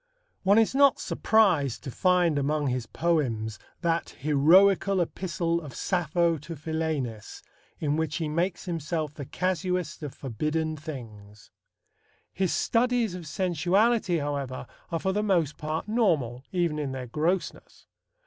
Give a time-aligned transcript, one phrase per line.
[0.41, 6.55] One is not surprised to find among his poems that "heroical epistle of Sappho to
[6.55, 7.43] Philaenis,"
[7.79, 11.51] in which he makes himself the casuist of forbidden things.
[12.33, 17.85] His studies of sensuality, however, are for the most part normal, even in their grossness.